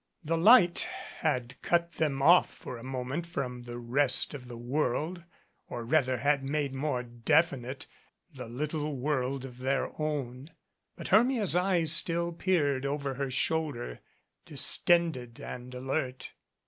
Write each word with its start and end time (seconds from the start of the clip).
The 0.23 0.35
light 0.35 0.87
had 1.19 1.61
cut 1.61 1.91
them 1.91 2.23
off 2.23 2.51
for 2.51 2.75
a 2.75 2.83
moment 2.83 3.27
from 3.27 3.65
the 3.65 3.77
rest 3.77 4.33
of 4.33 4.47
the 4.47 4.57
world, 4.57 5.23
or 5.69 5.85
rather 5.85 6.17
had 6.17 6.43
made 6.43 6.73
more 6.73 7.03
defi 7.03 7.57
nite 7.57 7.85
the 8.33 8.47
little 8.47 8.97
world 8.97 9.45
of 9.45 9.59
their 9.59 9.91
own, 10.01 10.49
but 10.95 11.09
Hermia's 11.09 11.55
eyes 11.55 11.91
still 11.91 12.31
peered 12.33 12.83
over 12.83 13.13
her 13.13 13.29
shoulder, 13.29 13.99
distended 14.47 15.39
and 15.39 15.71
alert. 15.75 16.31